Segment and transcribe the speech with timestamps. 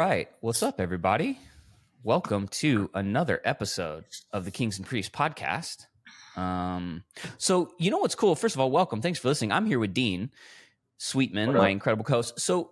[0.00, 0.30] right.
[0.40, 1.38] What's up, everybody?
[2.04, 5.84] Welcome to another episode of the Kings and Priests podcast.
[6.38, 7.04] Um,
[7.36, 8.34] so you know what's cool?
[8.34, 9.02] First of all, welcome.
[9.02, 9.52] Thanks for listening.
[9.52, 10.30] I'm here with Dean
[10.96, 12.40] Sweetman, my incredible co host.
[12.40, 12.70] So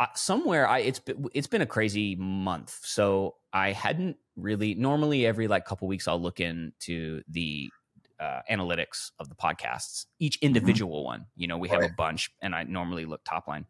[0.00, 2.76] uh, somewhere I it's been, it's been a crazy month.
[2.82, 7.70] So I hadn't really normally every like couple weeks I'll look into the
[8.18, 11.06] uh, analytics of the podcasts, each individual mm-hmm.
[11.06, 11.26] one.
[11.36, 11.90] You know, we have right.
[11.92, 13.64] a bunch, and I normally look top line.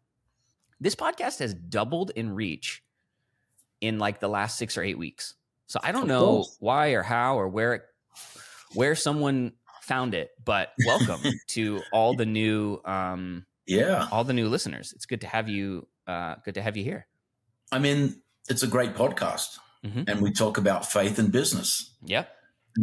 [0.81, 2.83] This podcast has doubled in reach
[3.81, 5.33] in like the last six or eight weeks.
[5.67, 7.81] So I don't know why or how or where it,
[8.73, 14.47] where someone found it, but welcome to all the new um yeah all the new
[14.47, 14.93] listeners.
[14.93, 17.07] It's good to have you uh good to have you here.
[17.71, 20.03] I mean, it's a great podcast, mm-hmm.
[20.07, 21.93] and we talk about faith and business.
[22.05, 22.31] Yep.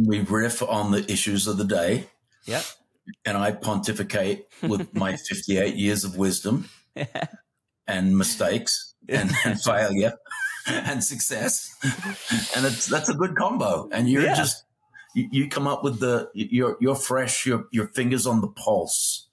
[0.05, 2.07] We riff on the issues of the day.
[2.45, 2.63] Yep.
[3.25, 6.69] And I pontificate with my 58 years of wisdom
[7.87, 10.13] and mistakes and, and failure
[10.67, 11.75] and success.
[12.55, 13.89] and it's, that's a good combo.
[13.91, 14.35] And you're yeah.
[14.35, 14.63] just,
[15.15, 19.27] you, you, come up with the, you're, you're fresh, your, your fingers on the pulse.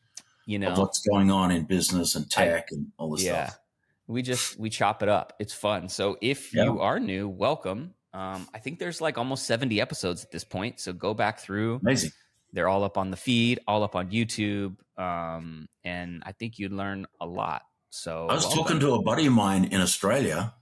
[0.47, 3.47] You know, what's going on in business and tech I, and all this yeah.
[3.47, 3.59] stuff.
[4.07, 5.33] We just, we chop it up.
[5.41, 5.89] It's fun.
[5.89, 6.65] So if yeah.
[6.65, 7.95] you are new, welcome.
[8.13, 10.81] Um, I think there's like almost 70 episodes at this point.
[10.81, 11.81] So go back through.
[11.83, 12.11] Amazing.
[12.53, 14.77] They're all up on the feed, all up on YouTube.
[14.97, 17.63] Um, and I think you'd learn a lot.
[17.95, 18.63] So I was welcome.
[18.65, 20.53] talking to a buddy of mine in Australia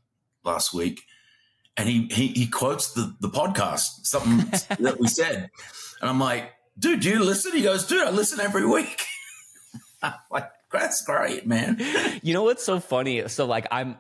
[0.44, 1.00] last week,
[1.78, 4.50] and he he, he quotes the the podcast something
[4.84, 5.50] that we said,
[6.02, 7.52] and I'm like, dude, do you listen?
[7.52, 9.00] He goes, dude, I listen every week.
[10.02, 11.80] I'm like, that's great, man.
[12.22, 13.27] You know what's so funny?
[13.28, 13.96] So like, I'm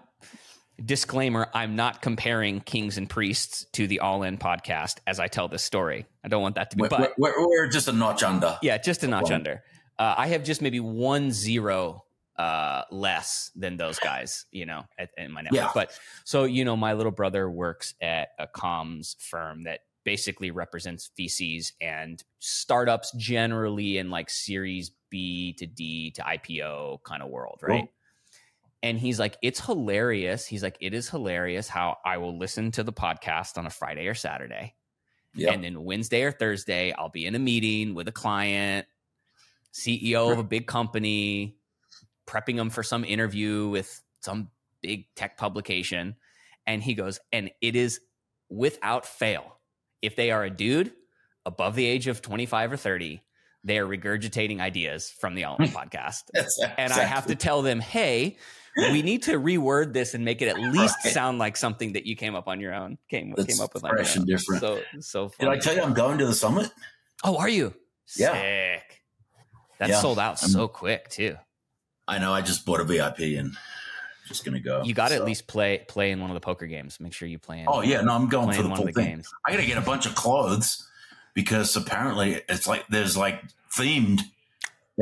[0.82, 5.46] disclaimer i'm not comparing kings and priests to the all in podcast as i tell
[5.46, 8.24] this story i don't want that to be we're, but we're, we're just a notch
[8.24, 9.62] under yeah just a notch under
[10.00, 12.02] uh, i have just maybe one zero
[12.42, 15.60] uh, less than those guys, you know, at, in my network.
[15.60, 15.70] Yeah.
[15.72, 21.12] But so, you know, my little brother works at a comms firm that basically represents
[21.16, 27.60] VCs and startups generally in like series B to D to IPO kind of world,
[27.62, 27.88] right?
[28.82, 30.44] And he's like, it's hilarious.
[30.44, 34.08] He's like, it is hilarious how I will listen to the podcast on a Friday
[34.08, 34.74] or Saturday.
[35.36, 35.54] Yep.
[35.54, 38.88] And then Wednesday or Thursday, I'll be in a meeting with a client,
[39.72, 41.56] CEO of a big company,
[42.26, 44.48] prepping them for some interview with some
[44.80, 46.16] big tech publication.
[46.66, 48.00] And he goes, and it is
[48.48, 49.58] without fail.
[50.00, 50.92] If they are a dude
[51.46, 53.22] above the age of 25 or 30,
[53.64, 56.22] they are regurgitating ideas from the All In podcast.
[56.34, 56.74] exactly.
[56.78, 58.36] And I have to tell them, hey,
[58.76, 61.12] we need to reword this and make it at least right.
[61.12, 62.98] sound like something that you came up on your own.
[63.08, 64.60] Came That's came up with fresh and different.
[64.60, 65.28] So so.
[65.28, 65.50] Funny.
[65.50, 66.70] Did I tell you I'm going to the summit?
[67.24, 67.74] Oh, are you?
[68.16, 68.32] Yeah.
[68.32, 69.02] Sick.
[69.78, 70.00] That yeah.
[70.00, 71.36] sold out so quick too.
[72.08, 72.32] I know.
[72.32, 73.56] I just bought a VIP and
[74.26, 74.82] just gonna go.
[74.84, 75.20] You got to so.
[75.20, 77.00] at least play play in one of the poker games.
[77.00, 77.60] Make sure you play.
[77.60, 79.06] In, oh yeah, no, I'm going for the full the thing.
[79.06, 79.28] Games.
[79.46, 80.88] I got to get a bunch of clothes
[81.34, 83.42] because apparently it's like there's like
[83.76, 84.22] themed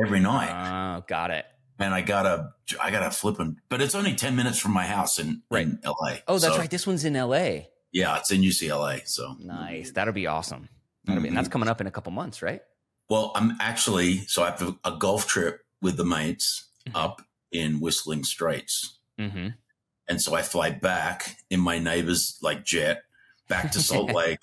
[0.01, 0.97] every night.
[0.97, 1.45] Oh, got it.
[1.79, 5.17] And I gotta, I gotta flip them, but it's only ten minutes from my house
[5.17, 5.65] in, right.
[5.65, 6.17] in LA.
[6.27, 6.69] Oh, that's so, right.
[6.69, 7.61] This one's in LA.
[7.91, 9.07] Yeah, it's in UCLA.
[9.07, 9.91] So nice.
[9.91, 10.69] That'll be awesome.
[11.05, 11.23] That'll mm-hmm.
[11.23, 11.53] be, and that's mm-hmm.
[11.53, 12.61] coming up in a couple months, right?
[13.09, 16.95] Well, I'm actually so I have a golf trip with the mates mm-hmm.
[16.95, 17.21] up
[17.51, 18.97] in Whistling Straits.
[19.19, 19.49] Mm-hmm.
[20.07, 23.03] And so I fly back in my neighbor's like jet
[23.47, 24.39] back to Salt Lake,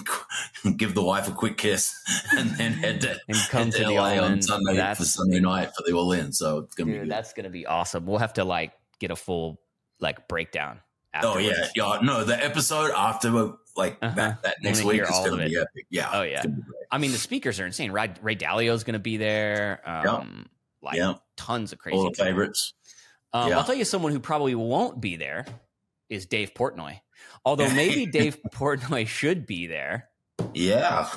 [0.76, 1.94] give the wife a quick kiss,
[2.36, 5.40] and then head to, and come head to, to LA on Sunday that's, for Sunday
[5.40, 6.32] night for the All In.
[6.32, 7.12] So it's gonna dude, be good.
[7.12, 8.06] that's gonna be awesome.
[8.06, 9.60] We'll have to like get a full
[9.98, 10.80] like breakdown.
[11.12, 11.48] Afterwards.
[11.48, 12.00] Oh yeah, yeah.
[12.02, 13.30] No, the episode after
[13.76, 14.14] like uh-huh.
[14.14, 15.86] that, that next week is gonna be epic.
[15.90, 16.10] Yeah.
[16.12, 16.44] Oh yeah.
[16.90, 17.90] I mean, the speakers are insane.
[17.90, 19.82] Ray, Ray Dalio is gonna be there.
[19.84, 20.46] Um.
[20.82, 21.20] Like yep.
[21.36, 22.74] tons of crazy All the favorites.
[23.32, 23.58] Um, yeah.
[23.58, 25.46] I'll tell you someone who probably won't be there
[26.08, 27.00] is Dave Portnoy.
[27.44, 30.08] Although maybe Dave Portnoy should be there.
[30.54, 31.08] Yeah.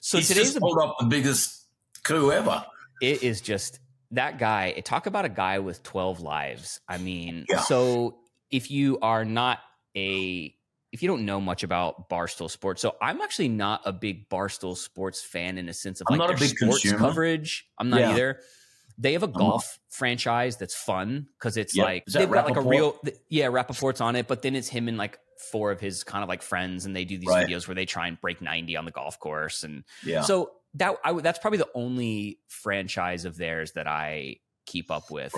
[0.00, 1.66] So He's today's just pulled up the biggest
[2.02, 2.64] coup ever.
[3.00, 3.80] It is just
[4.10, 4.72] that guy.
[4.84, 6.80] Talk about a guy with twelve lives.
[6.88, 7.60] I mean, yeah.
[7.60, 8.18] so
[8.50, 9.60] if you are not
[9.96, 10.54] a
[10.92, 14.76] if you don't know much about Barstool Sports, so I'm actually not a big Barstool
[14.76, 16.98] Sports fan in a sense of like their sports consumer.
[16.98, 17.66] coverage.
[17.78, 18.12] I'm not yeah.
[18.12, 18.40] either.
[18.96, 21.84] They have a golf franchise that's fun because it's yep.
[21.84, 22.98] like they've got like a real
[23.28, 25.18] yeah Rapaport's on it, but then it's him and like
[25.50, 27.46] four of his kind of like friends, and they do these right.
[27.46, 30.22] videos where they try and break ninety on the golf course, and yeah.
[30.22, 34.36] So that I, that's probably the only franchise of theirs that I
[34.66, 35.34] keep up with.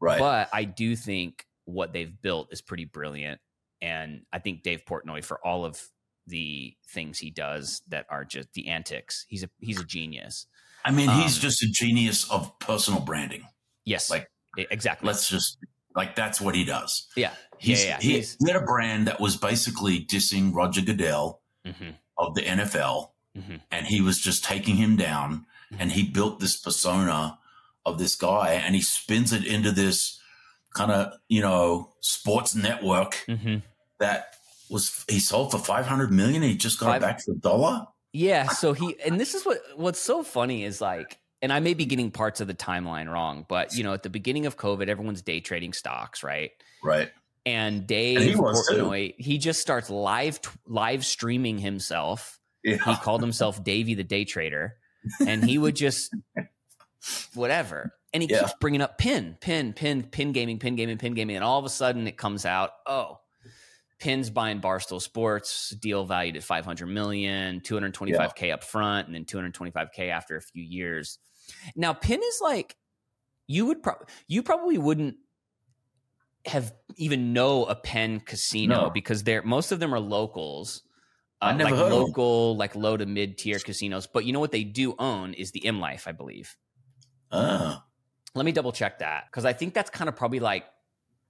[0.00, 0.18] Right.
[0.18, 3.40] But I do think what they've built is pretty brilliant,
[3.82, 5.80] and I think Dave Portnoy for all of
[6.26, 9.26] the things he does that are just the antics.
[9.28, 10.46] He's a he's a genius.
[10.84, 13.46] I mean, he's um, just a genius of personal branding.
[13.84, 15.06] Yes, like exactly.
[15.06, 15.58] Let's just
[15.96, 17.06] Like that's what he does.
[17.16, 17.32] Yeah.
[17.58, 18.00] He's, yeah, yeah.
[18.00, 22.42] He, He's- he had a brand that was basically dissing Roger Goodell Mhm, of the
[22.42, 23.60] NFL, mhm.
[23.70, 25.44] and he was just taking him down.
[25.78, 27.38] And he built this persona
[27.86, 30.18] of this guy, and he spins it into this
[30.74, 33.62] kind of you know sports network Mhm.
[33.98, 34.34] that
[34.70, 36.42] was he sold for five hundred million.
[36.42, 37.86] He just got Five- it back for a dollar.
[38.12, 38.48] Yeah.
[38.48, 41.86] So he, and this is what, what's so funny is like, and I may be
[41.86, 45.22] getting parts of the timeline wrong, but you know, at the beginning of COVID, everyone's
[45.22, 46.50] day trading stocks, right?
[46.82, 47.10] Right.
[47.46, 48.34] And Dave And he.
[48.34, 52.38] Portnoy, he just starts live live streaming himself.
[52.62, 54.76] He called himself Davey the Day Trader,
[55.26, 56.14] and he would just
[57.34, 57.94] whatever.
[58.12, 58.40] And he Yeah.
[58.40, 61.64] keeps bringing up Penn, Penn, Penn, Penn gaming, Penn gaming, Penn gaming, and all of
[61.64, 63.20] a sudden it comes out, oh,
[64.00, 70.08] Penn's buying Barstool Sports, deal valued at 500 million, 225k up front, and then 225k
[70.10, 71.18] after a few years.
[71.76, 72.76] Now, Pin is like,
[73.46, 75.16] you would pro- you probably wouldn't
[76.46, 78.90] have even know a Penn casino No.
[78.90, 80.82] because they're most of them are locals.
[81.42, 84.06] uh, never like heard local, like low to mid tier casinos.
[84.06, 86.56] But you know what they do own is the M Life, I believe.
[87.32, 87.84] Ah,
[88.34, 90.64] Let me double check that because I think that's kind of probably like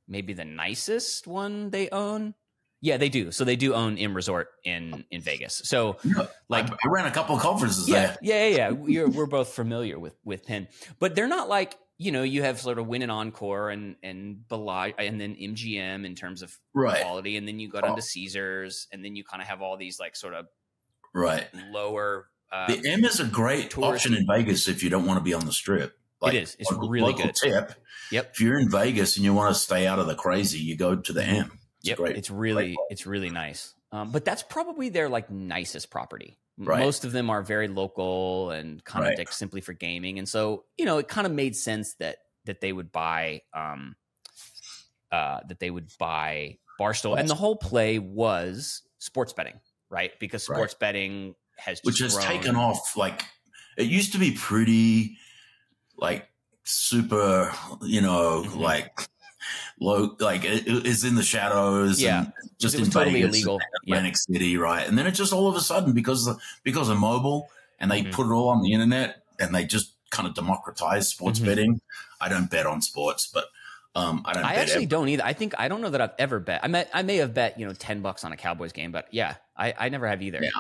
[0.07, 2.35] maybe the nicest one they own.
[2.83, 3.31] Yeah, they do.
[3.31, 5.61] So they do own M Resort in in Vegas.
[5.65, 6.27] So yeah.
[6.49, 8.17] like I, I ran a couple of conferences yeah, there.
[8.23, 8.71] yeah, yeah, yeah.
[8.71, 10.67] We're, we're both familiar with with Penn,
[10.99, 14.49] but they're not like you know you have sort of Wynn and Encore and and
[14.49, 17.03] Bellagio and then MGM in terms of Right.
[17.03, 17.97] quality, and then you go down Oh.
[17.97, 20.47] to Caesars, and then you kind of have all these like sort of
[21.15, 21.47] Right.
[21.71, 22.29] lower.
[22.51, 23.93] Uh, The M is a great touristy.
[23.95, 25.97] option in Vegas if you don't want to be on the strip.
[26.23, 26.57] it is.
[26.59, 27.35] It's local- really local good.
[27.35, 27.73] Tip.
[28.11, 28.31] Yep.
[28.35, 30.97] If you're in Vegas and you want to stay out of the crazy, you go
[30.97, 31.60] to the M.
[31.81, 32.17] It's Yep, great.
[32.17, 33.75] it's really it's really nice.
[33.93, 36.39] Um, but that's probably their like nicest property.
[36.59, 36.79] Right.
[36.79, 39.33] Most of them are very local and kind Right.
[39.33, 42.73] simply for gaming, and so you know it kind of made sense that that they
[42.73, 43.97] would buy um,
[45.11, 50.13] uh, that they would buy Barstool, and the whole play was sports betting, right?
[50.21, 50.57] Because Right.
[50.57, 52.27] sports betting has which has grown.
[52.27, 52.97] taken off.
[52.97, 53.25] Like
[53.77, 55.17] it used to be pretty,
[55.97, 56.29] like
[56.65, 57.53] super,
[57.83, 58.57] you know, Mhm.
[58.61, 59.09] like
[59.79, 62.01] low, like it, is in the shadows.
[62.01, 62.21] Yeah.
[62.25, 63.59] and just in totally Vegas, illegal.
[63.85, 63.95] Yeah.
[63.97, 64.87] Atlantic City, right?
[64.87, 67.49] And then it just all of a sudden because of, because of mobile
[67.79, 68.13] and they Mhm.
[68.13, 71.45] put it all on the internet and they just kind of democratize sports Mhm.
[71.45, 71.81] betting.
[72.21, 73.47] I don't bet on sports, but
[73.95, 74.45] um, I don't.
[74.45, 74.91] I actually ever.
[74.91, 75.25] don't either.
[75.25, 76.61] I think I don't know that I've ever bet.
[76.63, 79.09] I may I may have bet you know ten bucks on a Cowboys game, but
[79.11, 80.39] yeah, I, I never have either.
[80.43, 80.51] Yeah.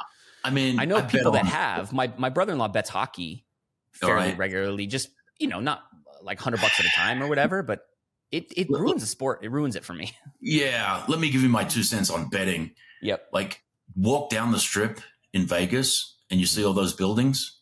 [0.43, 1.93] I mean, I know bet people that have.
[1.93, 3.45] My my brother in law bets hockey
[3.93, 4.37] fairly right.
[4.39, 4.87] regularly.
[4.89, 5.83] Just you know, not
[6.23, 7.87] like hundred bucks at a time or whatever, but
[8.33, 9.41] it it ruins the sport.
[9.43, 10.13] It ruins it for me.
[10.43, 12.73] Yeah, let me give you my two cents on betting.
[13.03, 13.29] Yep.
[13.33, 13.63] like
[13.97, 15.01] walk down the strip
[15.33, 17.59] in Vegas and you see all those buildings,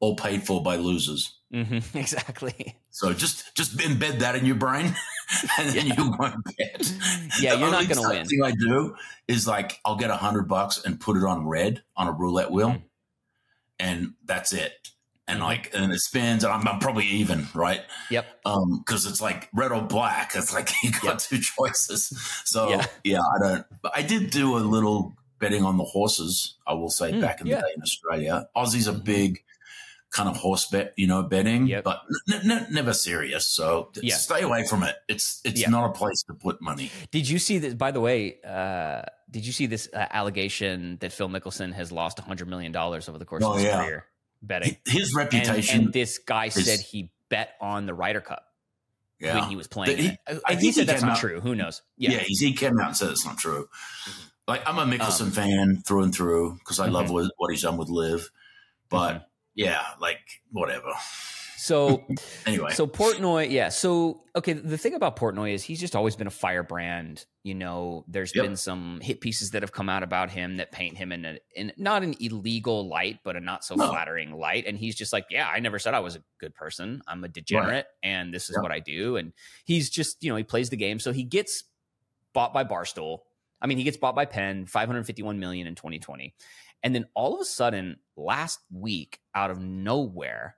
[0.00, 1.38] all paid for by losers.
[1.52, 2.76] hmm exactly.
[2.90, 4.86] So just just embed that in your brain,
[5.58, 5.94] and then Yeah.
[5.98, 6.92] you won't bet.
[7.40, 8.26] Yeah, The you're not gonna such win.
[8.26, 8.96] Thing I do
[9.28, 12.50] is like I'll get a hundred bucks and put it on red on a roulette
[12.50, 12.82] wheel, Mhm.
[13.78, 14.72] and that's it.
[15.32, 15.44] And Mhm.
[15.44, 17.80] like and it spins, and I'm, I'm probably even, right?
[18.10, 18.26] Yep.
[18.44, 20.32] Um, because it's like red or black.
[20.34, 21.18] It's like you got Yep.
[21.18, 22.12] two choices.
[22.44, 22.86] So Yeah.
[23.04, 23.20] yeah.
[23.20, 23.66] I don't.
[23.82, 26.54] But I did do a little betting on the horses.
[26.66, 27.56] I will say Mm, back in yeah.
[27.56, 29.42] the day in Australia, Aussies are big
[30.10, 31.84] kind of horse bet, you know, betting, Yep.
[31.84, 33.46] but n- n- never serious.
[33.48, 34.16] So Yeah.
[34.16, 34.96] stay away from it.
[35.08, 36.90] It's it's not a place to put money.
[37.10, 37.72] Did you see this?
[37.72, 42.18] By the way, uh, did you see this uh, allegation that Phil Mickelson has lost
[42.18, 43.82] hundred million dollars over the course Oh, of his yeah.
[43.82, 44.04] career
[44.42, 44.76] betting?
[44.86, 45.84] His reputation.
[45.84, 48.44] and this guy is- said he bet on the Ryder Cup
[49.20, 49.34] yeah.
[49.40, 49.96] when he was playing.
[49.98, 51.40] He- I and think he he said that's not out- true.
[51.40, 51.82] Who knows?
[51.96, 53.68] yeah, he's, he came out and said it's not true.
[54.48, 57.10] Like I'm a Mickelson Um, fan through and through because I love Mhm.
[57.12, 58.28] what, what he's done with LIV,
[58.88, 59.24] but Mhm.
[59.54, 60.18] yeah, like
[60.50, 60.92] whatever.
[61.62, 62.06] So
[62.46, 63.68] Anyway, So Portnoy, yeah.
[63.68, 67.24] So okay, the thing about Portnoy is he's just always been a firebrand.
[67.44, 68.44] You know, there's Yep.
[68.44, 71.38] been some hit pieces that have come out about him that paint him in a
[71.54, 73.88] in not an illegal light, but a not so No.
[73.88, 74.66] flattering light.
[74.66, 77.02] And he's just like, yeah, I never said I was a good person.
[77.06, 78.62] I'm a degenerate, and this is Yep.
[78.62, 79.16] what I do.
[79.16, 79.32] And
[79.64, 80.98] he's just, you know, he plays the game.
[80.98, 81.64] So he gets
[82.32, 83.18] bought by Barstool.
[83.60, 86.34] I mean, he gets bought by Penn, 551 million in 2020.
[86.82, 90.56] And then all of a sudden, last week, out of nowhere,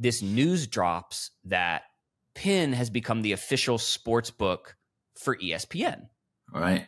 [0.00, 1.82] this news drops that
[2.34, 4.76] Penn has become the official sports book
[5.16, 6.08] for ESPN,
[6.52, 6.86] Right.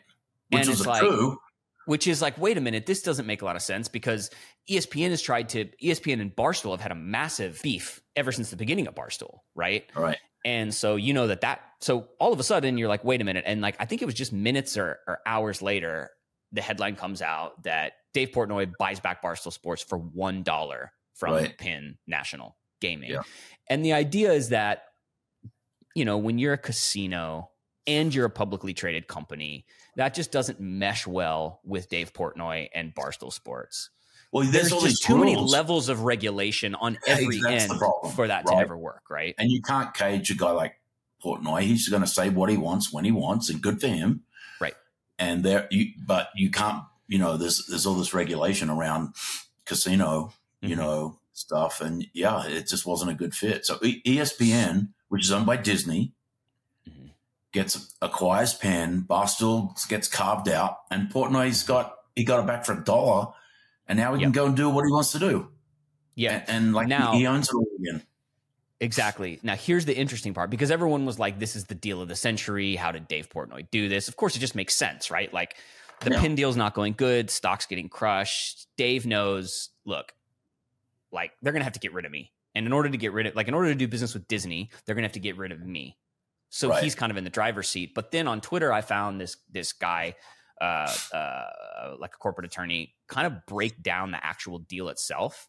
[0.50, 1.36] which and is it's like- true.
[1.86, 4.30] which is like, wait a minute, this doesn't make a lot of sense because
[4.70, 8.56] ESPN has tried to, ESPN and Barstool have had a massive beef ever since the
[8.56, 9.84] beginning of Barstool, right?
[9.94, 13.20] Right, And so you know that that so all of a sudden you're like, wait
[13.20, 16.10] a minute, and like I think it was just minutes or, or hours later,
[16.52, 21.32] the headline comes out that Dave Portnoy buys back Barstool Sports for one dollar from
[21.34, 21.58] Right.
[21.58, 23.22] Penn National Gaming, Yeah.
[23.70, 24.84] and the idea is that
[25.94, 27.52] you know when you're a casino,
[27.86, 29.66] and you're a publicly traded company.
[29.96, 33.90] That just doesn't mesh well with Dave Portnoy and Barstool Sports.
[34.32, 35.26] Well, there's, there's just too rules.
[35.26, 37.70] many levels of regulation on every end
[38.14, 38.56] for that right?
[38.56, 39.34] to ever work, right?
[39.38, 40.76] And you can't cage a guy like
[41.22, 41.62] Portnoy.
[41.62, 44.22] He's going to say what he wants when he wants, and good for him,
[44.58, 44.74] right?
[45.18, 46.82] And there, you but you can't.
[47.08, 49.14] You know, there's there's all this regulation around
[49.66, 50.68] casino, mm-hmm.
[50.68, 53.66] you know, stuff, and yeah, it just wasn't a good fit.
[53.66, 56.12] So ESPN, which is owned by Disney,
[56.88, 57.08] mm-hmm.
[57.52, 59.04] gets acquires Penn.
[59.08, 63.28] Barstool gets carved out, and Portnoy's got he got it back for a dollar
[63.92, 64.26] and now he yep.
[64.26, 65.48] can go and do what he wants to do.
[66.14, 68.02] Yeah, and, and like now he owns it all again.
[68.80, 69.38] Exactly.
[69.42, 72.16] Now, here's the interesting part because everyone was like, this is the deal of the
[72.16, 72.74] century.
[72.74, 74.08] How did Dave Portnoy do this?
[74.08, 75.32] Of course, it just makes sense, right?
[75.32, 75.56] Like,
[76.00, 78.66] the Penn deal's not going good, stock's getting crushed.
[78.76, 80.12] Dave knows, look,
[81.12, 82.32] like, they're going to have to get rid of me.
[82.54, 84.70] And in order to get rid of, like, in order to do business with Disney,
[84.84, 85.96] they're going to have to get rid of me.
[86.50, 86.82] So right.
[86.82, 87.94] he's kind of in the driver's seat.
[87.94, 90.16] But then on Twitter, I found this this guy
[90.60, 95.48] uh, uh, like a corporate attorney, kind of break down the actual deal itself.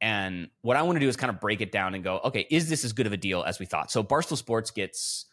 [0.00, 2.46] And what I want to do is kind of break it down and go, okay,
[2.50, 3.90] is this as good of a deal as we thought?
[3.90, 5.26] So Barstool Sports gets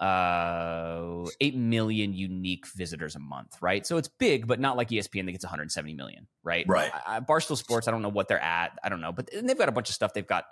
[0.00, 3.86] uh 8 million unique visitors a month, right?
[3.86, 6.64] So it's big, but not like ESPN that gets 170 million, right?
[6.68, 6.90] Right.
[7.06, 8.78] I, Barstool Sports, I don't know what they're at.
[8.82, 10.12] I don't know, but they've got a bunch of stuff.
[10.12, 10.44] They've got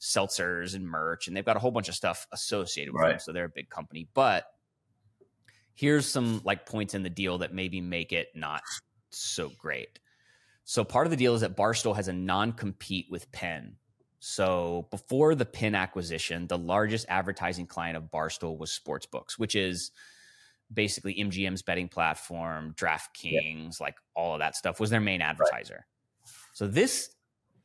[0.00, 3.10] seltzers and merch, and they've got a whole bunch of stuff associated with right.
[3.10, 3.18] them.
[3.20, 4.08] So they're a big company.
[4.14, 4.44] But
[5.74, 8.62] here's some like points in the deal that maybe make it not
[9.10, 9.98] so great.
[10.64, 13.76] So part of the deal is that Barstool has a non-compete with Penn.
[14.20, 19.92] So before the Penn acquisition, the largest advertising client of Barstool was Sportsbooks, which is
[20.72, 23.84] basically MGM's betting platform, DraftKings, yeah.
[23.84, 25.86] like all of that stuff was their main advertiser.
[26.20, 26.32] Right.
[26.52, 27.10] So this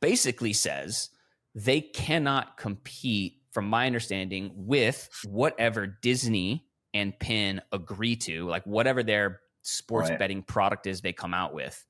[0.00, 1.10] basically says
[1.54, 9.02] they cannot compete, from my understanding, with whatever Disney and Penn agree to, like whatever
[9.02, 10.18] their sports right.
[10.18, 11.84] betting product is they come out with.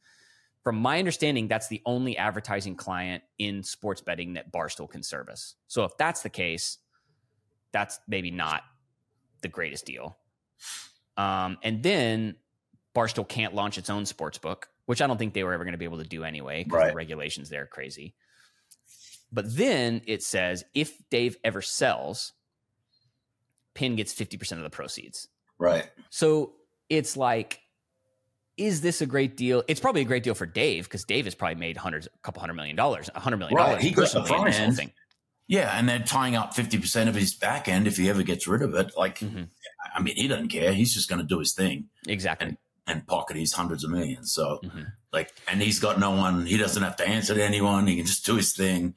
[0.65, 5.55] From my understanding, that's the only advertising client in sports betting that Barstool can service.
[5.69, 6.79] So if that's the case,
[7.73, 8.63] that's maybe not
[9.43, 10.17] the greatest deal.
[11.19, 12.37] Um, and then
[12.97, 15.73] Barstool can't launch its own sports book, which I don't think they were ever going
[15.73, 16.89] to be able to do anyway because right.
[16.89, 18.15] the regulations there are crazy.
[19.31, 22.33] But then it says if Dave ever sells,
[23.75, 25.29] Penn gets 50% of the proceeds.
[25.59, 25.91] Right.
[26.11, 26.55] So
[26.89, 27.61] it's like,
[28.57, 29.63] is this a great deal?
[29.69, 32.41] It's probably a great deal for Dave because Dave has probably made hundreds, a couple
[32.41, 33.75] hundred million dollars, a hundred million dollars.
[33.75, 33.83] Right.
[33.83, 34.77] He got the front end.
[34.77, 34.93] Thing.
[35.47, 38.47] Yeah, and they're tying up fifty percent of his back end if he ever gets
[38.47, 38.93] rid of it.
[38.97, 39.45] Like, mm-hmm.
[39.95, 40.73] I mean, he doesn't care.
[40.73, 41.89] He's just going to do his thing.
[42.07, 42.49] Exactly.
[42.49, 42.57] And,
[42.87, 44.33] and pocket his hundreds of millions.
[44.33, 44.83] So, mm-hmm.
[45.13, 46.47] like, and he's got no one.
[46.47, 47.87] He doesn't have to answer to anyone.
[47.87, 48.95] He can just do his thing.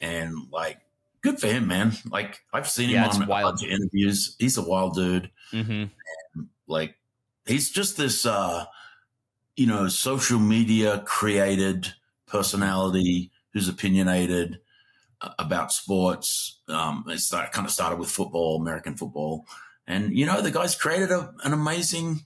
[0.00, 0.78] And like,
[1.22, 1.92] good for him, man.
[2.10, 3.44] Like I've seen him yeah, on wild.
[3.44, 4.36] a bunch of interviews.
[4.38, 5.30] He's a wild dude.
[5.52, 5.84] Mm-hmm.
[6.66, 6.94] like
[7.46, 8.64] he's just this, uh,
[9.56, 11.92] you know, social media created
[12.26, 14.60] personality who's opinionated
[15.20, 16.60] uh, about sports.
[16.68, 19.46] Um, it started, kind of started with football, American football,
[19.86, 22.20] and you know the guy's created a, an amazing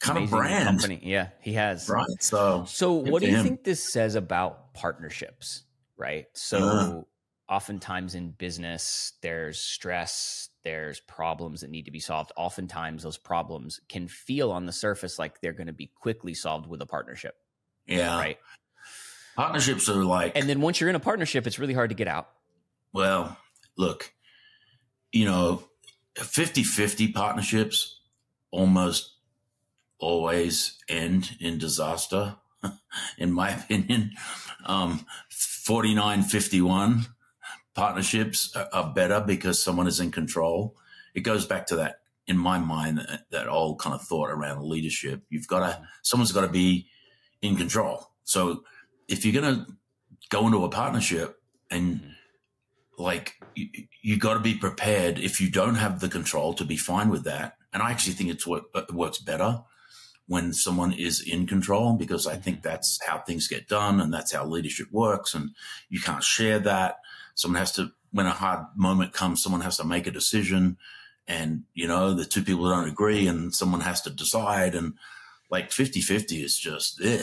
[0.00, 1.00] kind amazing of brand company.
[1.02, 1.88] Yeah, he has.
[1.88, 2.06] Right.
[2.20, 3.44] So, so what do you him.
[3.44, 5.64] think this says about partnerships?
[5.96, 6.26] Right.
[6.34, 6.58] So.
[6.58, 7.02] Uh,
[7.48, 12.32] oftentimes in business, there's stress, there's problems that need to be solved.
[12.36, 16.66] Oftentimes, those problems can feel on the surface like they're going to be quickly solved
[16.66, 17.36] with a partnership.
[17.86, 18.18] Yeah.
[18.18, 18.38] Right.
[19.36, 20.36] Partnerships are like.
[20.36, 22.28] And then once you're in a partnership, it's really hard to get out.
[22.92, 23.36] Well,
[23.76, 24.12] look,
[25.12, 25.62] you know,
[26.16, 28.00] 50 50 partnerships
[28.50, 29.14] almost
[29.98, 32.36] always end in disaster,
[33.18, 34.12] in my opinion.
[34.64, 37.06] Um, 49 51
[37.78, 40.74] partnerships are better because someone is in control.
[41.14, 44.64] It goes back to that in my mind that, that old kind of thought around
[44.64, 45.22] leadership.
[45.30, 46.88] You've got to someone's got to be
[47.40, 48.10] in control.
[48.24, 48.64] So
[49.06, 49.66] if you're going to
[50.28, 52.00] go into a partnership and
[52.98, 53.68] like you,
[54.02, 57.22] you got to be prepared if you don't have the control to be fine with
[57.24, 57.54] that.
[57.72, 59.62] And I actually think it's what it works better
[60.26, 64.32] when someone is in control because I think that's how things get done and that's
[64.32, 65.32] how leadership works.
[65.32, 65.50] And
[65.88, 66.96] you can't share that
[67.38, 70.76] someone has to, when a hard moment comes, someone has to make a decision
[71.28, 74.94] and, you know, the two people don't agree and someone has to decide and
[75.48, 77.22] like 50 50 is just, eh.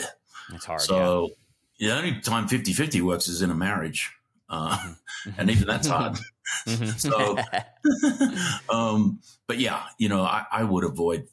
[0.54, 0.80] It's hard.
[0.80, 1.28] So
[1.76, 1.88] yeah.
[1.88, 4.10] the only time 50 50 works is in a marriage.
[4.48, 5.30] Uh, mm-hmm.
[5.38, 6.16] and even that's hard.
[6.66, 6.86] Mm-hmm.
[6.96, 7.36] so,
[8.74, 11.28] um, but yeah, you know, I, I would avoid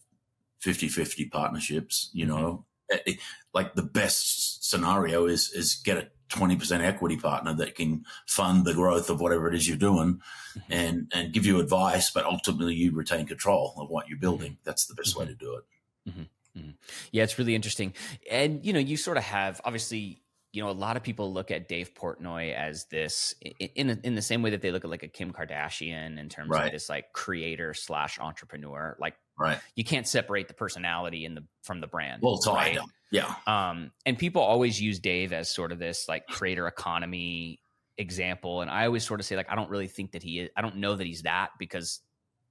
[0.59, 3.11] 50 50 partnerships, you know, mm-hmm.
[3.53, 8.73] like the best scenario is, is get a 20% equity partner that can fund the
[8.73, 10.19] growth of whatever it is you're doing
[10.57, 10.73] mm-hmm.
[10.73, 14.57] and, and give you advice, but ultimately you retain control of what you're building.
[14.63, 15.19] That's the best mm-hmm.
[15.19, 16.09] way to do it.
[16.09, 16.59] Mm-hmm.
[16.59, 16.71] mm-hmm.
[17.11, 17.93] Yeah, it's really interesting.
[18.29, 20.23] And, you know, you sort of have obviously
[20.53, 24.21] you know, a lot of people look at Dave Portnoy as this in in the
[24.21, 26.67] same way that they look at like a Kim Kardashian in terms right.
[26.67, 28.95] of this like creator slash entrepreneur.
[28.99, 32.21] Like, right, you can't separate the personality in the from the brand.
[32.21, 32.77] Well, it's right?
[33.11, 33.33] yeah.
[33.47, 37.59] Um, and people always use Dave as sort of this like creator economy
[37.97, 40.49] example, and I always sort of say like I don't really think that he is.
[40.55, 41.99] I don't know that he's that because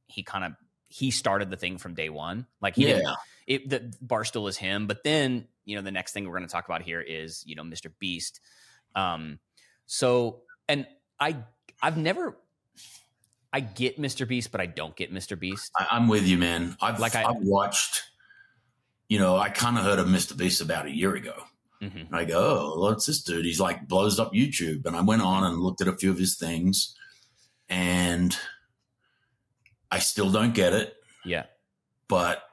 [0.07, 0.53] he kind of
[0.89, 2.47] he started the thing from day one.
[2.61, 3.15] Like, he yeah,
[3.47, 6.53] it, the Barstool is him, but then you know the next thing we're going to
[6.53, 7.91] talk about here is you know Mr.
[7.99, 8.41] Beast.
[8.95, 9.39] Um,
[9.87, 10.87] so and
[11.19, 11.39] I
[11.83, 12.37] I've never
[13.53, 14.27] I get Mr.
[14.27, 15.39] Beast, but I don't get Mr.
[15.39, 15.71] Beast.
[15.79, 16.77] I, am with you, man.
[16.81, 18.03] I've like I, have watched.
[19.09, 20.37] You know, I kind of heard of Mr.
[20.37, 21.35] Beast about a year ago.
[21.83, 22.15] Mm-hmm.
[22.15, 23.45] I go, oh, what's this dude?
[23.45, 26.19] He's like blows up YouTube, and I went on and looked at a few of
[26.19, 26.97] his things,
[27.69, 28.37] and
[29.91, 30.95] I still don't get it.
[31.25, 31.45] Yeah,
[32.09, 32.45] but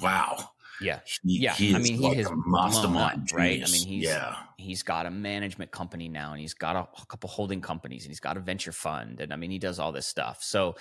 [0.00, 1.54] wow, yeah, he, yeah.
[1.54, 3.62] He I mean, like he has mastermind, up, right?
[3.62, 4.36] I mean, he's yeah.
[4.58, 8.10] He's got a management company now, and he's got a, a, couple holding companies, and
[8.10, 10.42] he's got a venture fund, and I mean, he does all this stuff.
[10.42, 10.76] So,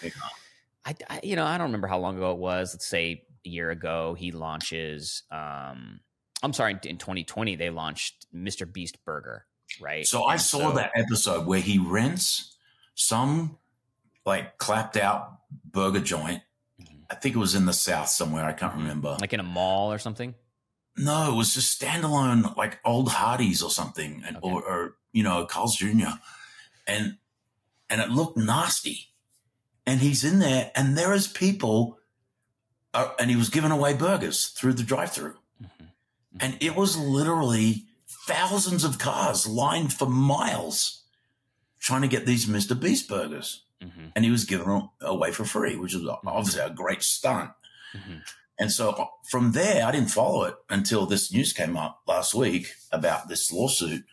[0.86, 2.74] I, I, you know, I don't remember how long ago it was.
[2.74, 5.24] Let's say a year ago, he launches.
[5.32, 6.00] um
[6.44, 8.72] I'm sorry, in 2020 they launched Mr.
[8.72, 9.46] Beast Burger,
[9.82, 10.06] right?
[10.06, 12.56] So and I saw so, that episode where he rents
[12.96, 13.58] some
[14.26, 15.40] like clapped out
[15.72, 16.42] burger joint
[17.10, 18.46] I think it was in the South somewhere.
[18.46, 19.18] I can't remember.
[19.20, 20.36] Like in a mall or something?
[20.98, 24.48] No, it was just standalone, like old Hardee's or something, and, okay.
[24.48, 26.16] or, or, you know, Carl's Jr.
[26.88, 27.18] And,
[27.90, 29.10] and it looked nasty.
[29.86, 32.00] And he's in there, and there is people,
[32.94, 35.36] uh, and he was giving away burgers through the drive through.
[35.62, 35.84] Mm-hmm.
[35.84, 36.38] Mm-hmm.
[36.40, 41.04] And it was literally thousands of cars lined for miles
[41.80, 42.80] trying to get these Mr.
[42.80, 44.08] Beast burgers mm-hmm.
[44.16, 46.28] and he was giving them away for free, which was mm-hmm.
[46.28, 47.52] obviously a great stunt.
[47.96, 48.18] Mm-hmm.
[48.58, 52.34] And so uh, from there, I didn't follow it until this news came up last
[52.34, 54.06] week about this lawsuit.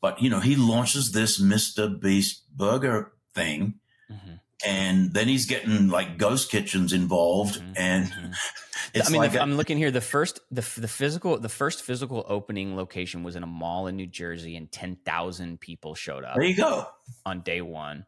[0.00, 2.00] But you know, he launches this Mr.
[2.00, 3.74] Beast burger thing.
[4.10, 4.34] Mm-hmm.
[4.66, 7.72] And then he's getting like ghost kitchens involved, mm-hmm.
[7.76, 8.32] and mm-hmm.
[9.04, 9.90] I mean, like I'm looking here.
[9.90, 13.96] The first, the the physical, the first physical opening location was in a mall in
[13.96, 16.36] New Jersey, and ten thousand people showed up.
[16.36, 16.86] There you go
[17.26, 18.06] on day one.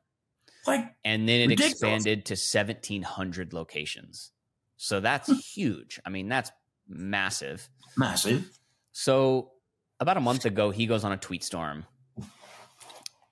[0.67, 1.73] Like, and then it ridiculous.
[1.73, 4.33] expanded to 1,700 locations.
[4.77, 5.35] So that's hmm.
[5.35, 6.01] huge.
[6.05, 6.51] I mean, that's
[6.89, 7.69] massive.
[7.97, 8.59] Massive.
[8.93, 9.53] So
[10.01, 11.85] about a month ago, he goes on a tweet storm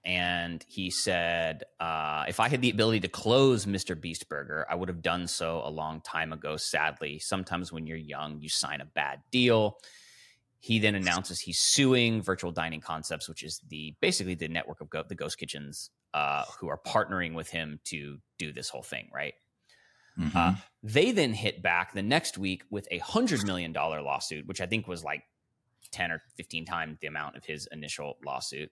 [0.05, 3.99] and he said, uh, if I had the ability to close Mr.
[3.99, 6.57] Beast Burger, I would have done so a long time ago.
[6.57, 9.79] Sadly, sometimes when you're young, you sign a bad deal.
[10.65, 14.89] He then announces he's suing Virtual Dining Concepts, which is the basically the network of
[14.89, 19.11] go- the ghost kitchens uh, who are partnering with him to do this whole thing,
[19.15, 19.35] right?
[20.19, 20.35] Mm-hmm.
[20.35, 24.63] Uh, they then hit back the next week with a hundred million dollar lawsuit, which
[24.63, 25.25] I think was like
[25.93, 28.71] ten or fifteen times the amount of his initial lawsuit.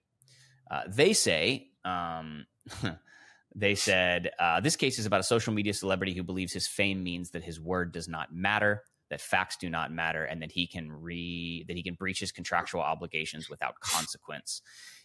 [0.71, 2.47] Uh, they say um,
[3.55, 7.03] they said uh, this case is about a social media celebrity who believes his fame
[7.03, 8.81] means that his word does not matter,
[9.13, 12.31] that facts do not matter, and that he can re that he can breach his
[12.31, 14.61] contractual obligations without consequence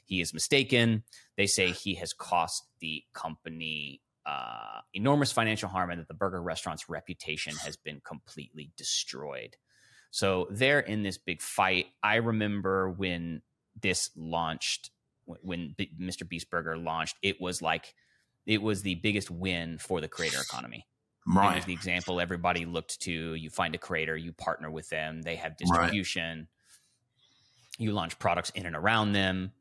[0.09, 1.05] he is mistaken.
[1.37, 6.43] They say he has cost the company uh, enormous financial harm and that the burger
[6.43, 9.57] restaurant's reputation has been completely destroyed.
[10.11, 11.87] So they're in this big fight.
[12.03, 13.43] I remember when
[13.81, 14.91] this launched,
[15.25, 16.27] when Mr.
[16.27, 17.95] Beast Burger launched, it was like
[18.47, 20.87] it was the biggest win for the creator economy.
[21.31, 21.65] Right.
[21.65, 23.35] The example everybody looked to.
[23.35, 26.47] You find a creator, you partner with them, they have distribution, right.
[27.79, 29.53] you launch products in and around them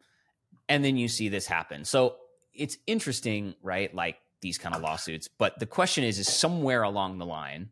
[0.69, 1.85] and then you see this happen.
[1.85, 2.15] So
[2.53, 3.93] it's interesting, right?
[3.93, 5.27] Like these kind of lawsuits.
[5.27, 7.69] But the question is, is somewhere along the line,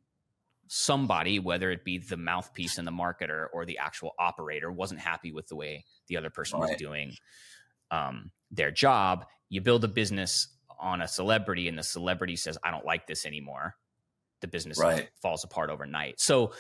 [0.68, 5.32] somebody, whether it be the mouthpiece and the marketer or the actual operator, wasn't happy
[5.32, 6.70] with the way the other person right.
[6.70, 7.14] was doing
[7.92, 9.26] um, their job.
[9.50, 10.48] You build a business
[10.80, 13.76] on a celebrity, and the celebrity says, "I don't like this anymore."
[14.46, 15.10] The business right.
[15.24, 16.20] falls apart overnight.
[16.20, 16.54] So,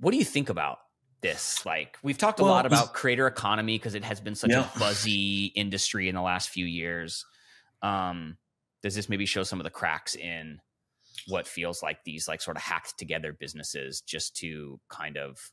[0.00, 0.78] what do you think about
[1.20, 1.64] this?
[1.64, 4.66] Like we've talked a well, lot about creator economy because it has been such yeah.
[4.74, 7.24] a buzzy industry in the last few years.
[7.82, 8.36] Um,
[8.82, 10.58] does this maybe show some of the cracks in
[11.28, 15.52] what feels like these like sort of hacked together businesses just to kind of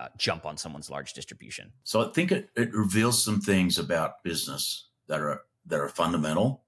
[0.00, 1.72] uh, jump on someone's large distribution?
[1.84, 6.64] So I think it, it reveals some things about business that are that are fundamental,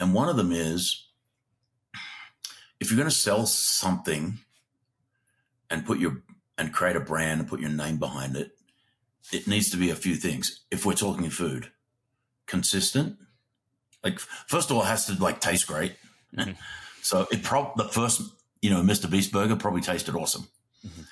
[0.00, 1.11] and one of them is
[2.82, 4.38] if you're going to sell something
[5.70, 6.20] and put your
[6.58, 8.56] and create a brand and put your name behind it,
[9.32, 10.64] it needs to be a few things.
[10.68, 11.70] If we're talking food,
[12.46, 13.18] consistent.
[14.02, 15.94] Like first of all, it has to like taste great.
[16.36, 16.52] Mm-hmm.
[17.02, 18.20] so it probably the first,
[18.60, 19.08] you know, Mr.
[19.08, 20.48] Beast burger probably tasted awesome.
[20.84, 21.02] Mm-hmm.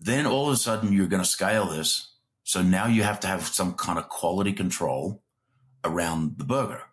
[0.00, 2.10] Then all of a sudden you're going to scale this.
[2.42, 5.22] So now you have to have some kind of quality control
[5.84, 6.84] around the burger.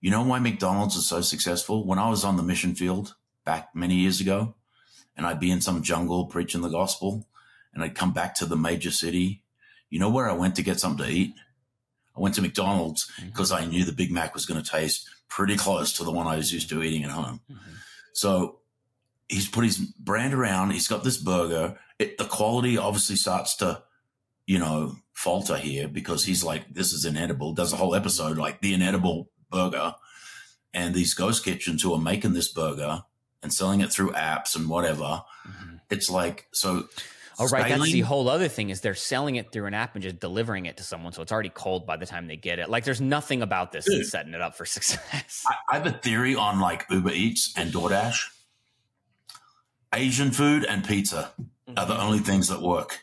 [0.00, 1.84] You know why McDonald's is so successful?
[1.84, 4.54] When I was on the mission field back many years ago,
[5.16, 7.26] and I'd be in some jungle preaching the gospel,
[7.74, 9.42] and I'd come back to the major city.
[9.90, 11.34] You know where I went to get something to eat?
[12.16, 13.64] I went to McDonald's because mm-hmm.
[13.64, 16.36] I knew the Big Mac was going to taste pretty close to the one I
[16.36, 17.40] was used to eating at home.
[17.50, 17.74] Mm-hmm.
[18.12, 18.58] So
[19.28, 20.70] he's put his brand around.
[20.70, 21.78] He's got this burger.
[21.98, 23.82] It, the quality obviously starts to,
[24.46, 27.52] you know, falter here because he's like, this is inedible.
[27.52, 29.94] Does a whole episode like the inedible burger.
[30.74, 33.04] And these ghost kitchens who are making this burger
[33.42, 35.76] and selling it through apps and whatever, mm-hmm.
[35.90, 36.88] it's like, so
[37.40, 37.68] Oh, right.
[37.68, 40.66] That's the whole other thing is they're selling it through an app and just delivering
[40.66, 42.68] it to someone, so it's already cold by the time they get it.
[42.68, 45.44] Like, there's nothing about this Dude, that's setting it up for success.
[45.46, 48.18] I, I have a theory on like Uber Eats and DoorDash.
[49.94, 51.32] Asian food and pizza
[51.76, 53.00] are the only things that work.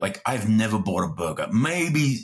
[0.00, 1.46] Like, I've never bought a burger.
[1.52, 2.20] Maybe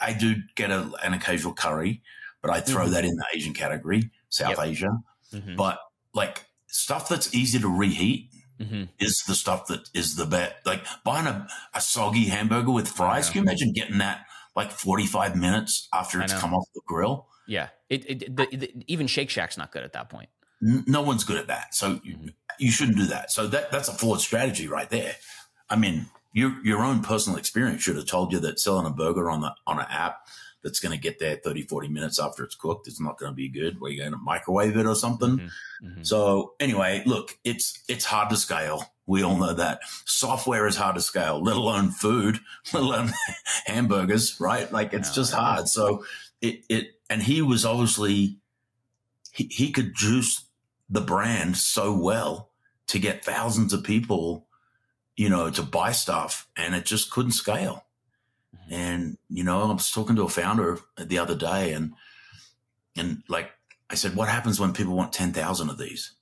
[0.00, 2.02] I do get a, an occasional curry,
[2.42, 2.92] but I throw mm-hmm.
[2.94, 4.66] that in the Asian category, South yep.
[4.66, 4.90] Asia.
[5.32, 5.56] Mm-hmm.
[5.56, 5.78] But
[6.12, 8.84] like stuff that's easy to reheat mm-hmm.
[8.98, 10.54] is the stuff that is the best.
[10.64, 13.30] Like buying a, a soggy hamburger with fries.
[13.30, 17.26] Can you imagine getting that like 45 minutes after it's come off the grill?
[17.46, 17.68] Yeah.
[17.88, 20.28] It, it the, the, even Shake Shack's not good at that point.
[20.60, 21.74] no one's good at that.
[21.74, 22.28] So you, mm-hmm.
[22.58, 23.30] you shouldn't do that.
[23.30, 25.16] So that, that's a flawed strategy right there.
[25.68, 29.30] I mean, your, your own personal experience should have told you that selling a burger
[29.30, 30.26] on the, on an app
[30.64, 32.88] that's going to get there 30, 40 minutes after it's cooked.
[32.88, 33.80] It's not going to be good.
[33.80, 35.38] Where you're going to microwave it or something.
[35.38, 35.86] Mm-hmm.
[35.86, 36.02] Mm-hmm.
[36.02, 38.84] So anyway, look, it's, it's hard to scale.
[39.06, 42.40] We all know that software is hard to scale, let alone food,
[42.72, 43.12] let alone
[43.66, 44.70] hamburgers, right?
[44.72, 45.68] Like it's just hard.
[45.68, 46.04] So
[46.40, 48.38] it, it, and he was obviously,
[49.32, 50.46] he, he could juice
[50.90, 52.50] the brand so well
[52.88, 54.46] to get thousands of people,
[55.16, 57.84] you know, to buy stuff and it just couldn't scale.
[58.70, 61.92] And, you know, I was talking to a founder the other day and,
[62.96, 63.50] and like,
[63.90, 66.14] I said, what happens when people want 10,000 of these?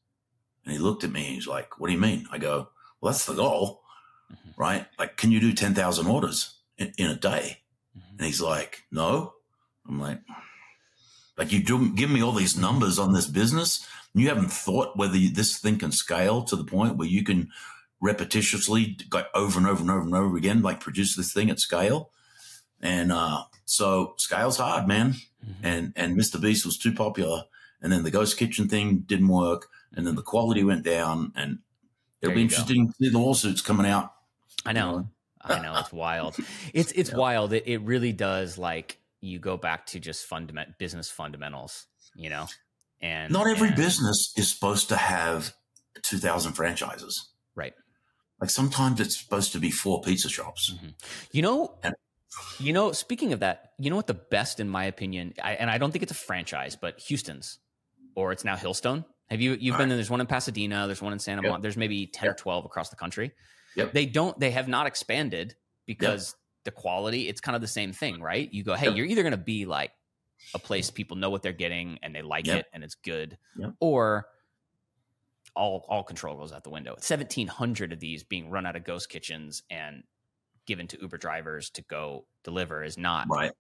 [0.65, 2.27] And he looked at me and he's like, what do you mean?
[2.31, 2.69] I go,
[3.01, 3.83] well, that's the goal,
[4.33, 4.61] mm-hmm.
[4.61, 4.87] right?
[4.99, 7.59] Like, can you do 10,000 orders in, in a day?
[7.97, 8.17] Mm-hmm.
[8.19, 9.35] And he's like, no.
[9.89, 10.21] I'm like,
[11.37, 13.87] like you do give me all these numbers on this business.
[14.13, 17.25] And you haven't thought whether you, this thing can scale to the point where you
[17.25, 17.51] can
[18.03, 21.61] repetitiously go over and over and over and over again, like produce this thing at
[21.61, 22.11] scale.
[22.81, 25.15] And uh, so scale's hard, man.
[25.45, 25.65] Mm-hmm.
[25.65, 26.41] And and Mr.
[26.41, 27.45] Beast was too popular.
[27.81, 29.69] And then the Ghost Kitchen thing didn't work.
[29.95, 31.33] And then the quality went down.
[31.37, 31.59] And
[32.21, 32.93] it'll there be interesting go.
[32.93, 34.12] to see the lawsuits coming out.
[34.65, 35.09] I know.
[35.41, 35.77] I know.
[35.79, 36.37] It's wild.
[36.73, 37.53] It's it's wild.
[37.53, 42.47] It, it really does like you go back to just fundament business fundamentals, you know?
[43.01, 45.55] And not every and, business is supposed to have
[46.03, 47.29] 2000 franchises.
[47.55, 47.75] Right.
[48.43, 50.75] Like sometimes it's supposed to be four pizza shops.
[50.75, 50.89] Mm-hmm.
[51.31, 51.95] You know, and,
[52.59, 55.71] you know, speaking of that, you know what the best, in my opinion, I, and
[55.71, 57.61] I don't think it's a franchise, but Houston's,
[58.17, 59.05] or it's now Hillstone.
[59.31, 59.89] Have you you've All been right.
[59.91, 59.97] there?
[59.97, 60.89] There's one in Pasadena.
[60.89, 61.59] There's one in Santa Monica.
[61.59, 61.63] Yep.
[61.63, 62.35] There's maybe ten yep.
[62.35, 63.31] or twelve across the country.
[63.77, 63.93] Yep.
[63.93, 64.37] They don't.
[64.41, 65.55] They have not expanded
[65.87, 67.29] because the quality.
[67.29, 68.53] It's kind of the same thing, right?
[68.53, 69.93] You go, hey, you're either going to be like
[70.53, 73.39] a place people know what they're getting and they like it and it's good,
[73.79, 74.27] or
[75.55, 76.97] all all control goes out the window.
[76.99, 80.03] Seventeen hundred of these being run out of ghost kitchens and
[80.67, 83.53] given to Uber drivers to go deliver is not right.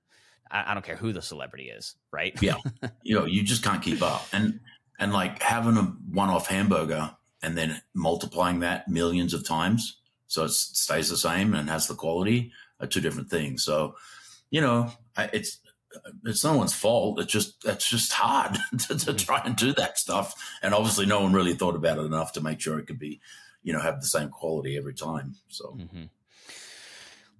[0.50, 2.36] I, I don't care who the celebrity is, right?
[2.40, 2.56] Yeah,
[3.02, 4.60] you know, you just can't keep up, and
[4.98, 9.96] and like having a one-off hamburger and then multiplying that millions of times
[10.32, 13.62] so it stays the same and has the quality are two different things.
[13.62, 13.96] So,
[14.50, 15.58] you know, it's
[16.24, 17.20] it's no one's fault.
[17.20, 19.16] It's just it's just hard to, to, mm-hmm.
[19.16, 20.34] try and do that stuff.
[20.62, 23.20] And obviously, no one really thought about it enough to make sure it could be,
[23.62, 25.36] you know, have the same quality every time.
[25.48, 25.76] So.
[25.78, 26.04] Mm-hmm.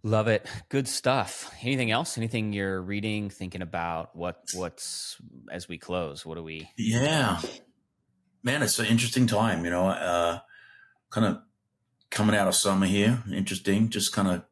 [0.05, 0.47] Love it.
[0.69, 1.55] Good stuff.
[1.62, 2.19] Anything else?
[2.19, 4.17] Anything you're reading, thinking about?
[4.17, 5.17] What what's
[5.51, 6.27] as we close?
[6.27, 6.69] What do we?
[6.77, 7.41] Yeah,
[8.43, 9.65] man, it's an interesting time.
[9.65, 10.41] You know, uh,
[11.11, 11.43] kind of
[12.11, 13.23] coming out of summer here.
[13.33, 13.91] Interesting.
[13.91, 14.43] Just kind of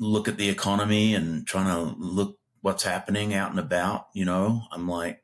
[0.00, 4.08] look at the economy and trying to look what's happening out and about.
[4.14, 5.22] You know, I'm like,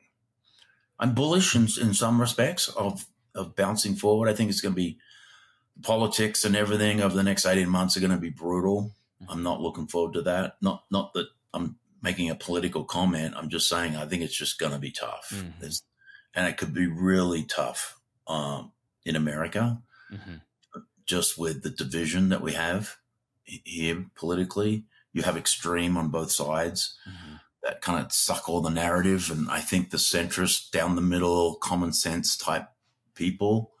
[0.99, 4.29] I'm bullish in, in some respects of of bouncing forward.
[4.29, 4.97] I think it's going to be
[5.83, 8.93] politics and everything over the next 18 months are going to be brutal.
[9.21, 9.31] Mm-hmm.
[9.31, 10.57] I'm not looking forward to that.
[10.61, 13.35] Not not that I'm making a political comment.
[13.37, 15.31] I'm just saying I think it's just going to be tough.
[15.33, 15.67] Mm-hmm.
[16.35, 18.71] and it could be really tough um,
[19.05, 20.35] in America, mm-hmm.
[21.05, 22.97] just with the division that we have
[23.43, 24.85] here politically.
[25.13, 27.35] You have extreme on both sides mm-hmm.
[27.63, 29.31] that kind of suck all the narrative.
[29.31, 32.67] And I think the centrist, down the middle, common sense type
[33.15, 33.71] people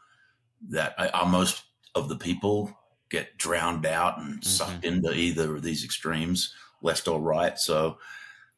[0.69, 1.63] that are most
[1.95, 2.75] of the people
[3.09, 4.41] get drowned out and mm-hmm.
[4.41, 7.57] sucked into either of these extremes, left or right.
[7.57, 7.97] So,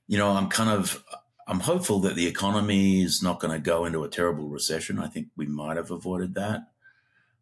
[0.08, 1.04] you know, I'm kind of
[1.48, 5.00] I'm hopeful that the economy is not going to go into a terrible recession.
[5.00, 6.68] I think we might have avoided that,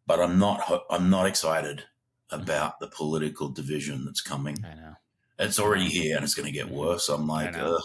[0.06, 1.84] but I'm not I'm not excited
[2.30, 2.42] mm-hmm.
[2.42, 4.64] about the political division that's coming.
[4.64, 4.94] I know
[5.38, 7.08] it's already here and it's going to get worse.
[7.08, 7.76] I'm like, I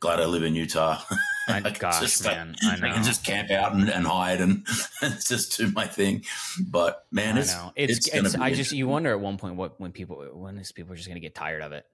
[0.00, 1.00] glad I live in Utah.
[1.48, 4.66] I, I gosh, just, man, I, I, can just camp out and, and hide and,
[5.02, 6.24] and, just do my thing.
[6.70, 9.92] But man, it's, it's, it's, it's I just, you wonder at one point what, when
[9.92, 11.86] people, when is people just going to get tired of it?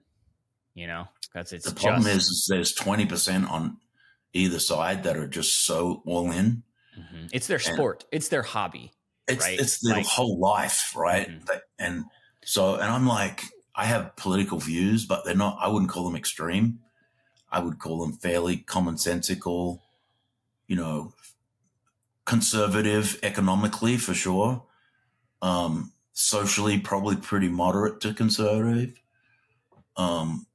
[0.74, 3.78] You know, that's it's the problem just, is, is there's 20% on
[4.35, 6.62] either side that are just so all in.
[6.98, 7.26] Mm-hmm.
[7.32, 8.04] It's their sport.
[8.12, 8.92] It's their hobby.
[9.26, 9.59] It's, right?
[9.59, 10.92] it's their like, whole life.
[10.94, 11.28] Right.
[11.28, 11.59] Mm-hmm.
[11.78, 12.04] And
[12.44, 13.42] so, and I'm like,
[13.76, 16.80] I have political views, but they're not, I wouldn't call them extreme
[17.50, 19.80] I would call them fairly commonsensical,
[20.66, 21.14] you know,
[22.24, 24.64] conservative economically for sure.
[25.42, 29.00] Um, socially, probably pretty moderate to conservative.
[29.96, 30.46] Um,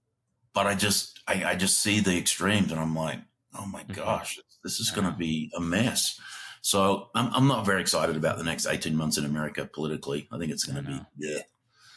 [0.54, 3.20] but I just, I, I, just see the extremes and I'm like,
[3.58, 3.94] oh my mm-hmm.
[3.94, 6.20] gosh, this is going to be a mess.
[6.62, 10.28] So I'm, I'm not very excited about the next 18 months in America politically.
[10.32, 11.40] I think it's going to be, yeah.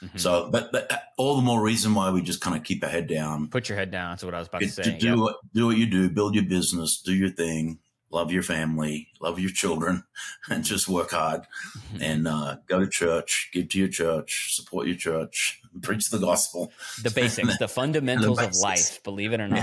[0.04, 0.18] Mm-hmm.
[0.18, 2.90] So, but, but, uh, all the more reason why we just kind of keep our
[2.90, 3.48] head down.
[3.48, 4.12] Put your head down.
[4.12, 4.98] That's what I was about to say.
[4.98, 5.18] do yep.
[5.18, 6.10] what do what you do.
[6.10, 7.00] Build your business.
[7.00, 7.78] Do your thing.
[8.10, 9.08] Love your family.
[9.20, 10.04] Love your children,
[10.50, 11.42] and just work hard.
[11.42, 11.96] Mm-hmm.
[12.02, 13.50] And uh, go to church.
[13.52, 14.54] Give to your church.
[14.54, 15.60] Support your church.
[15.82, 16.72] Preach the gospel.
[17.02, 19.02] The basics, the fundamentals the of life.
[19.02, 19.56] Believe it or not,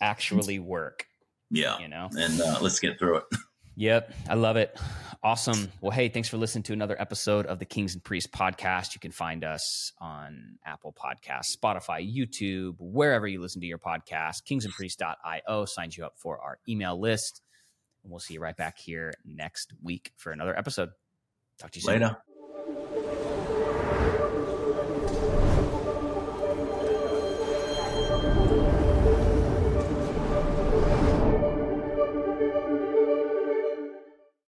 [0.00, 0.08] yeah.
[0.08, 1.06] actually work.
[1.50, 2.10] Yeah, you know.
[2.18, 3.24] And uh, let's get through it.
[3.76, 4.78] Yep, I love it.
[5.22, 5.70] Awesome.
[5.80, 8.94] Well, hey, thanks for listening to another episode of the Kings and Priests podcast.
[8.94, 14.44] You can find us on Apple Podcasts, Spotify, YouTube, wherever you listen to your podcast.
[14.50, 17.42] Kingsandpriests.io signs you up for our email list.
[18.02, 20.90] And we'll see you right back here next week for another episode.
[21.58, 22.02] Talk to you soon.
[22.02, 22.16] Later.